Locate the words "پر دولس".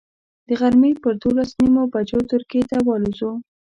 1.03-1.49